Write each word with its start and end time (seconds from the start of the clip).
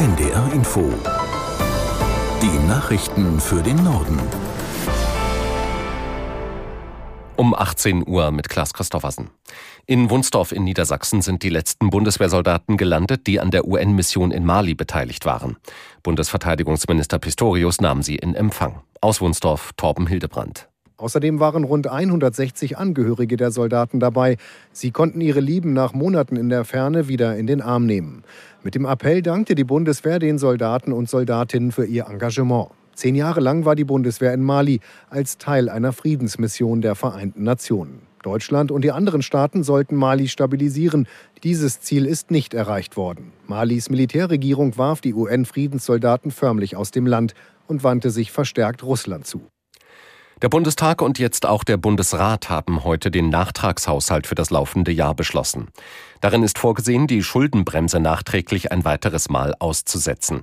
NDR 0.00 0.50
Info. 0.54 0.90
Die 2.40 2.66
Nachrichten 2.66 3.38
für 3.38 3.62
den 3.62 3.84
Norden. 3.84 4.18
Um 7.36 7.54
18 7.54 8.08
Uhr 8.08 8.30
mit 8.30 8.48
Klaas 8.48 8.72
Christoffersen. 8.72 9.28
In 9.84 10.08
Wunsdorf 10.08 10.52
in 10.52 10.64
Niedersachsen 10.64 11.20
sind 11.20 11.42
die 11.42 11.50
letzten 11.50 11.90
Bundeswehrsoldaten 11.90 12.78
gelandet, 12.78 13.26
die 13.26 13.40
an 13.40 13.50
der 13.50 13.66
UN-Mission 13.66 14.30
in 14.30 14.46
Mali 14.46 14.74
beteiligt 14.74 15.26
waren. 15.26 15.58
Bundesverteidigungsminister 16.02 17.18
Pistorius 17.18 17.82
nahm 17.82 18.02
sie 18.02 18.16
in 18.16 18.34
Empfang. 18.34 18.80
Aus 19.02 19.20
Wunsdorf 19.20 19.72
Torben 19.76 20.06
Hildebrand. 20.06 20.69
Außerdem 21.00 21.40
waren 21.40 21.64
rund 21.64 21.86
160 21.86 22.76
Angehörige 22.76 23.36
der 23.36 23.50
Soldaten 23.50 24.00
dabei. 24.00 24.36
Sie 24.72 24.90
konnten 24.90 25.20
ihre 25.20 25.40
Lieben 25.40 25.72
nach 25.72 25.94
Monaten 25.94 26.36
in 26.36 26.50
der 26.50 26.64
Ferne 26.64 27.08
wieder 27.08 27.36
in 27.36 27.46
den 27.46 27.62
Arm 27.62 27.86
nehmen. 27.86 28.22
Mit 28.62 28.74
dem 28.74 28.84
Appell 28.84 29.22
dankte 29.22 29.54
die 29.54 29.64
Bundeswehr 29.64 30.18
den 30.18 30.38
Soldaten 30.38 30.92
und 30.92 31.08
Soldatinnen 31.08 31.72
für 31.72 31.86
ihr 31.86 32.06
Engagement. 32.06 32.68
Zehn 32.94 33.14
Jahre 33.14 33.40
lang 33.40 33.64
war 33.64 33.76
die 33.76 33.84
Bundeswehr 33.84 34.34
in 34.34 34.42
Mali 34.42 34.80
als 35.08 35.38
Teil 35.38 35.70
einer 35.70 35.94
Friedensmission 35.94 36.82
der 36.82 36.94
Vereinten 36.94 37.44
Nationen. 37.44 38.02
Deutschland 38.22 38.70
und 38.70 38.82
die 38.82 38.92
anderen 38.92 39.22
Staaten 39.22 39.62
sollten 39.62 39.96
Mali 39.96 40.28
stabilisieren. 40.28 41.06
Dieses 41.42 41.80
Ziel 41.80 42.04
ist 42.04 42.30
nicht 42.30 42.52
erreicht 42.52 42.98
worden. 42.98 43.32
Malis 43.46 43.88
Militärregierung 43.88 44.76
warf 44.76 45.00
die 45.00 45.14
UN-Friedenssoldaten 45.14 46.30
förmlich 46.30 46.76
aus 46.76 46.90
dem 46.90 47.06
Land 47.06 47.32
und 47.66 47.82
wandte 47.84 48.10
sich 48.10 48.30
verstärkt 48.30 48.82
Russland 48.82 49.26
zu. 49.26 49.40
Der 50.42 50.48
Bundestag 50.48 51.02
und 51.02 51.18
jetzt 51.18 51.44
auch 51.44 51.64
der 51.64 51.76
Bundesrat 51.76 52.48
haben 52.48 52.82
heute 52.82 53.10
den 53.10 53.28
Nachtragshaushalt 53.28 54.26
für 54.26 54.34
das 54.34 54.48
laufende 54.48 54.90
Jahr 54.90 55.14
beschlossen. 55.14 55.68
Darin 56.22 56.42
ist 56.42 56.58
vorgesehen, 56.58 57.06
die 57.06 57.22
Schuldenbremse 57.22 58.00
nachträglich 58.00 58.72
ein 58.72 58.86
weiteres 58.86 59.28
Mal 59.28 59.54
auszusetzen. 59.58 60.42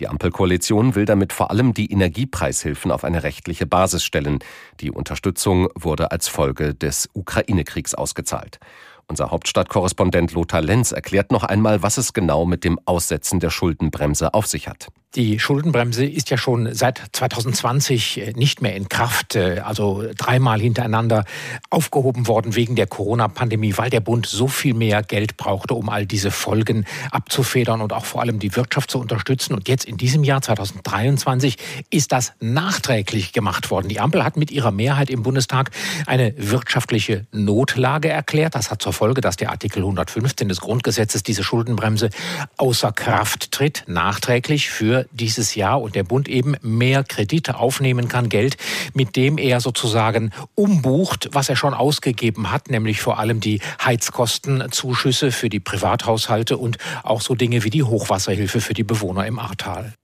Die 0.00 0.08
Ampelkoalition 0.08 0.94
will 0.94 1.06
damit 1.06 1.32
vor 1.32 1.50
allem 1.50 1.72
die 1.72 1.90
Energiepreishilfen 1.90 2.90
auf 2.90 3.04
eine 3.04 3.22
rechtliche 3.22 3.64
Basis 3.64 4.04
stellen. 4.04 4.40
Die 4.80 4.90
Unterstützung 4.90 5.68
wurde 5.74 6.10
als 6.10 6.28
Folge 6.28 6.74
des 6.74 7.08
Ukraine-Kriegs 7.14 7.94
ausgezahlt. 7.94 8.58
Unser 9.06 9.30
Hauptstadtkorrespondent 9.30 10.32
Lothar 10.32 10.60
Lenz 10.60 10.92
erklärt 10.92 11.32
noch 11.32 11.44
einmal, 11.44 11.82
was 11.82 11.96
es 11.96 12.12
genau 12.12 12.44
mit 12.44 12.64
dem 12.64 12.78
Aussetzen 12.84 13.40
der 13.40 13.48
Schuldenbremse 13.48 14.34
auf 14.34 14.46
sich 14.46 14.68
hat. 14.68 14.88
Die 15.14 15.38
Schuldenbremse 15.38 16.04
ist 16.04 16.28
ja 16.28 16.36
schon 16.36 16.74
seit 16.74 17.00
2020 17.12 18.20
äh, 18.20 18.32
nicht 18.32 18.60
mehr 18.60 18.76
in 18.76 18.90
Kraft, 18.90 19.36
äh, 19.36 19.62
also 19.64 20.04
dreimal 20.14 20.60
hintereinander 20.60 21.24
aufgehoben 21.70 22.26
worden 22.26 22.54
wegen 22.56 22.76
der 22.76 22.86
Corona-Pandemie, 22.86 23.72
weil 23.78 23.88
der 23.88 24.00
Bund 24.00 24.26
so 24.26 24.48
viel 24.48 24.74
mehr 24.74 25.02
Geld 25.02 25.38
brauchte, 25.38 25.72
um 25.72 25.88
all 25.88 26.04
diese 26.04 26.30
Folgen 26.30 26.84
abzufedern 27.10 27.80
und 27.80 27.94
auch 27.94 28.04
vor 28.04 28.20
allem 28.20 28.38
die 28.38 28.54
Wirtschaft 28.54 28.90
zu 28.90 28.98
unterstützen. 28.98 29.54
Und 29.54 29.66
jetzt 29.66 29.86
in 29.86 29.96
diesem 29.96 30.24
Jahr 30.24 30.42
2023 30.42 31.56
ist 31.88 32.12
das 32.12 32.34
nachträglich 32.40 33.32
gemacht 33.32 33.70
worden. 33.70 33.88
Die 33.88 34.00
Ampel 34.00 34.22
hat 34.24 34.36
mit 34.36 34.50
ihrer 34.50 34.72
Mehrheit 34.72 35.08
im 35.08 35.22
Bundestag 35.22 35.70
eine 36.04 36.34
wirtschaftliche 36.36 37.26
Notlage 37.32 38.10
erklärt. 38.10 38.54
Das 38.54 38.70
hat 38.70 38.82
zur 38.82 38.92
Folge, 38.92 39.22
dass 39.22 39.36
der 39.36 39.52
Artikel 39.52 39.78
115 39.78 40.50
des 40.50 40.60
Grundgesetzes 40.60 41.22
diese 41.22 41.44
Schuldenbremse 41.44 42.10
außer 42.58 42.92
Kraft 42.92 43.52
tritt, 43.52 43.84
nachträglich 43.86 44.68
dieses 45.12 45.54
Jahr 45.54 45.80
und 45.80 45.94
der 45.94 46.04
Bund 46.04 46.28
eben 46.28 46.56
mehr 46.62 47.04
Kredite 47.04 47.56
aufnehmen 47.56 48.08
kann, 48.08 48.28
Geld, 48.28 48.56
mit 48.94 49.16
dem 49.16 49.38
er 49.38 49.60
sozusagen 49.60 50.30
umbucht, 50.54 51.28
was 51.32 51.48
er 51.48 51.56
schon 51.56 51.74
ausgegeben 51.74 52.50
hat, 52.50 52.70
nämlich 52.70 53.00
vor 53.00 53.18
allem 53.18 53.40
die 53.40 53.60
Heizkostenzuschüsse 53.84 55.32
für 55.32 55.48
die 55.48 55.60
Privathaushalte 55.60 56.56
und 56.56 56.78
auch 57.02 57.20
so 57.20 57.34
Dinge 57.34 57.64
wie 57.64 57.70
die 57.70 57.82
Hochwasserhilfe 57.82 58.60
für 58.60 58.74
die 58.74 58.84
Bewohner 58.84 59.26
im 59.26 59.38
Ahrtal. 59.38 59.94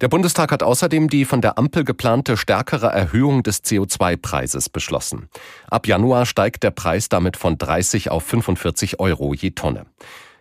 Der 0.00 0.06
Bundestag 0.06 0.52
hat 0.52 0.62
außerdem 0.62 1.08
die 1.08 1.24
von 1.24 1.40
der 1.40 1.58
Ampel 1.58 1.84
geplante 1.84 2.36
stärkere 2.36 2.86
Erhöhung 2.86 3.42
des 3.42 3.64
CO2-Preises 3.64 4.68
beschlossen. 4.68 5.28
Ab 5.68 5.88
Januar 5.88 6.24
steigt 6.24 6.62
der 6.62 6.70
Preis 6.70 7.08
damit 7.08 7.36
von 7.36 7.58
30 7.58 8.10
auf 8.10 8.22
45 8.22 9.00
Euro 9.00 9.34
je 9.34 9.50
Tonne. 9.50 9.86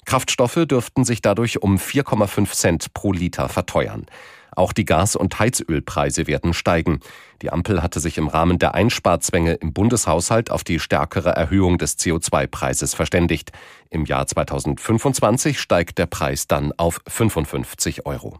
Kraftstoffe 0.07 0.65
dürften 0.65 1.03
sich 1.03 1.21
dadurch 1.21 1.61
um 1.61 1.75
4,5 1.75 2.51
Cent 2.53 2.93
pro 2.93 3.11
Liter 3.11 3.49
verteuern. 3.49 4.05
Auch 4.55 4.71
die 4.71 4.85
Gas- 4.85 5.17
und 5.17 5.37
Heizölpreise 5.37 6.27
werden 6.27 6.53
steigen. 6.53 7.01
Die 7.41 7.51
Ampel 7.51 7.83
hatte 7.83 7.99
sich 7.99 8.17
im 8.17 8.29
Rahmen 8.29 8.57
der 8.57 8.73
Einsparzwänge 8.73 9.55
im 9.55 9.73
Bundeshaushalt 9.73 10.49
auf 10.49 10.63
die 10.63 10.79
stärkere 10.79 11.31
Erhöhung 11.31 11.77
des 11.77 11.99
CO2-Preises 11.99 12.95
verständigt. 12.95 13.51
Im 13.89 14.05
Jahr 14.05 14.25
2025 14.25 15.59
steigt 15.59 15.97
der 15.97 16.05
Preis 16.05 16.47
dann 16.47 16.71
auf 16.77 17.01
55 17.05 18.05
Euro. 18.05 18.39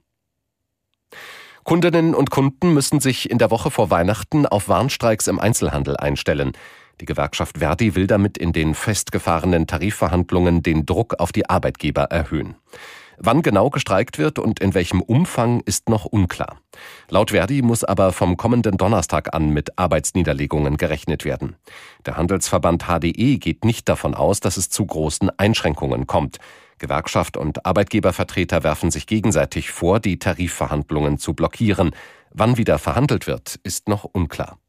Kundinnen 1.66 2.16
und 2.16 2.32
Kunden 2.32 2.74
müssen 2.74 3.02
sich 3.02 3.30
in 3.30 3.40
der 3.40 3.52
Woche 3.52 3.72
vor 3.72 3.90
Weihnachten 3.90 4.46
auf 4.46 4.70
Warnstreiks 4.70 5.28
im 5.28 5.38
Einzelhandel 5.38 5.98
einstellen. 5.98 6.54
Die 7.00 7.06
Gewerkschaft 7.06 7.60
Verdi 7.60 7.96
will 7.96 8.08
damit 8.08 8.38
in 8.38 8.54
den 8.54 8.74
festgefahrenen 8.74 9.68
Tarifverhandlungen 9.68 10.64
den 10.64 10.86
Druck 10.86 11.20
auf 11.20 11.32
die 11.32 11.50
Arbeitgeber 11.50 12.04
erhöhen. 12.04 12.56
Wann 13.20 13.42
genau 13.42 13.72
gestreikt 13.72 14.20
wird 14.20 14.38
und 14.38 14.60
in 14.60 14.76
welchem 14.76 15.02
Umfang 15.02 15.62
ist 15.62 15.90
noch 15.90 16.06
unklar. 16.06 16.62
Laut 17.10 17.32
Verdi 17.32 17.64
muss 17.64 17.84
aber 17.84 18.14
vom 18.14 18.38
kommenden 18.38 18.78
Donnerstag 18.78 19.34
an 19.34 19.50
mit 19.50 19.80
Arbeitsniederlegungen 19.80 20.78
gerechnet 20.78 21.26
werden. 21.26 21.56
Der 22.06 22.16
Handelsverband 22.16 22.86
HDE 22.86 23.40
geht 23.40 23.66
nicht 23.66 23.90
davon 23.90 24.14
aus, 24.14 24.40
dass 24.40 24.58
es 24.58 24.70
zu 24.70 24.86
großen 24.86 25.32
Einschränkungen 25.38 26.06
kommt. 26.06 26.38
Gewerkschaft 26.78 27.38
und 27.38 27.66
Arbeitgebervertreter 27.66 28.64
werfen 28.64 28.92
sich 28.92 29.08
gegenseitig 29.08 29.72
vor, 29.72 30.00
die 30.00 30.20
Tarifverhandlungen 30.20 31.18
zu 31.18 31.34
blockieren. 31.34 31.92
Wann 32.30 32.58
wieder 32.58 32.78
verhandelt 32.78 33.26
wird, 33.26 33.60
ist 33.64 33.90
noch 33.90 34.04
unklar. 34.04 34.60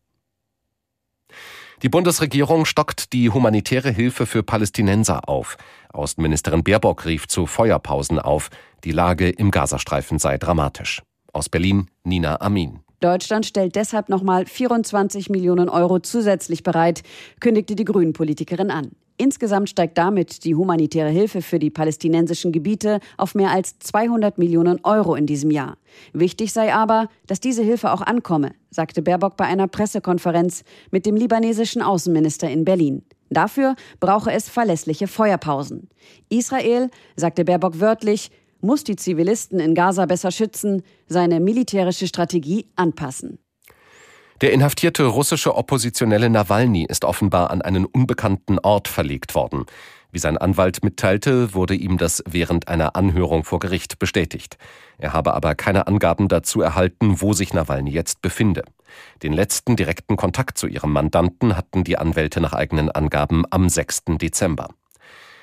Die 1.83 1.89
Bundesregierung 1.89 2.65
stockt 2.65 3.13
die 3.13 3.31
humanitäre 3.31 3.91
Hilfe 3.91 4.27
für 4.27 4.43
Palästinenser 4.43 5.29
auf. 5.29 5.57
Außenministerin 5.93 6.65
Baerbock 6.65 7.07
rief 7.07 7.29
zu 7.29 7.47
Feuerpausen 7.47 8.19
auf. 8.19 8.51
Die 8.83 8.91
Lage 8.91 9.31
im 9.31 9.53
Gazastreifen 9.53 10.19
sei 10.19 10.39
dramatisch. 10.39 11.03
Aus 11.33 11.49
Berlin 11.49 11.87
Nina 12.03 12.41
Amin. 12.41 12.81
Deutschland 12.99 13.47
stellt 13.47 13.77
deshalb 13.77 14.09
nochmal 14.09 14.45
24 14.45 15.31
Millionen 15.31 15.69
Euro 15.69 16.01
zusätzlich 16.01 16.65
bereit, 16.65 17.05
kündigte 17.39 17.77
die 17.77 17.85
Grünen-Politikerin 17.85 18.73
an. 18.73 18.91
Insgesamt 19.21 19.69
steigt 19.69 19.99
damit 19.99 20.45
die 20.45 20.55
humanitäre 20.55 21.11
Hilfe 21.11 21.43
für 21.43 21.59
die 21.59 21.71
palästinensischen 21.71 22.53
Gebiete 22.53 23.01
auf 23.17 23.35
mehr 23.35 23.51
als 23.51 23.77
200 23.81 24.39
Millionen 24.39 24.79
Euro 24.85 25.17
in 25.17 25.27
diesem 25.27 25.51
Jahr. 25.51 25.77
Wichtig 26.13 26.53
sei 26.53 26.73
aber, 26.73 27.09
dass 27.27 27.41
diese 27.41 27.65
Hilfe 27.65 27.93
auch 27.93 28.01
ankomme, 28.01 28.53
sagte 28.71 29.03
Baerbock 29.03 29.37
bei 29.37 29.45
einer 29.45 29.67
Pressekonferenz 29.67 30.63
mit 30.93 31.05
dem 31.05 31.17
libanesischen 31.17 31.83
Außenminister 31.83 32.49
in 32.49 32.65
Berlin. 32.65 33.03
Dafür 33.29 33.75
brauche 33.99 34.31
es 34.31 34.49
verlässliche 34.49 35.09
Feuerpausen. 35.09 35.89
Israel, 36.29 36.89
sagte 37.17 37.45
Baerbock 37.45 37.81
wörtlich, 37.81 38.31
muss 38.61 38.85
die 38.85 38.97
Zivilisten 38.97 39.59
in 39.59 39.75
Gaza 39.75 40.07
besser 40.07 40.31
schützen, 40.31 40.83
seine 41.09 41.41
militärische 41.41 42.07
Strategie 42.07 42.67
anpassen. 42.77 43.39
Der 44.41 44.53
inhaftierte 44.53 45.05
russische 45.05 45.57
Oppositionelle 45.57 46.31
Nawalny 46.31 46.85
ist 46.89 47.05
offenbar 47.05 47.51
an 47.51 47.61
einen 47.61 47.85
unbekannten 47.85 48.61
Ort 48.61 48.87
verlegt 48.87 49.35
worden. 49.35 49.67
Wie 50.13 50.21
sein 50.21 50.39
Anwalt 50.39 50.85
mitteilte, 50.85 51.55
wurde 51.55 51.75
ihm 51.75 51.99
das 51.99 52.23
während 52.25 52.69
einer 52.69 52.95
Anhörung 52.95 53.43
vor 53.43 53.59
Gericht 53.59 53.99
bestätigt. 53.99 54.57
Er 54.97 55.13
habe 55.13 55.35
aber 55.35 55.57
keine 55.57 55.89
Angaben 55.89 56.29
dazu 56.29 56.61
erhalten, 56.61 57.21
wo 57.21 57.33
sich 57.33 57.53
Nawalny 57.53 57.91
jetzt 57.91 58.23
befinde. 58.23 58.63
Den 59.25 59.33
letzten 59.33 59.75
direkten 59.75 60.17
Kontakt 60.17 60.57
zu 60.57 60.69
ihrem 60.69 60.93
Mandanten 60.93 61.57
hatten 61.57 61.83
die 61.83 61.99
Anwälte 61.99 62.41
nach 62.41 62.53
eigenen 62.53 62.93
Angaben 62.93 63.45
am 63.51 63.69
6. 63.69 64.05
Dezember. 64.21 64.69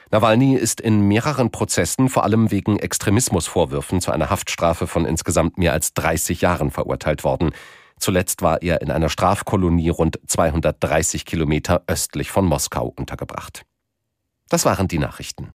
Nawalny 0.10 0.56
ist 0.56 0.80
in 0.80 1.02
mehreren 1.02 1.52
Prozessen 1.52 2.08
vor 2.08 2.24
allem 2.24 2.50
wegen 2.50 2.80
Extremismusvorwürfen 2.80 4.00
zu 4.00 4.12
einer 4.12 4.30
Haftstrafe 4.30 4.88
von 4.88 5.04
insgesamt 5.06 5.58
mehr 5.58 5.74
als 5.74 5.94
30 5.96 6.40
Jahren 6.40 6.72
verurteilt 6.72 7.26
worden. 7.26 7.52
Zuletzt 8.00 8.42
war 8.42 8.62
er 8.62 8.82
in 8.82 8.92
einer 8.92 9.10
Strafkolonie 9.10 9.90
rund 9.90 10.20
230 10.28 11.26
Kilometer 11.26 11.84
östlich 11.88 12.32
von 12.32 12.46
Moskau 12.46 12.94
untergebracht. 12.96 13.64
Das 14.50 14.66
waren 14.66 14.88
die 14.88 15.00
Nachrichten. 15.00 15.52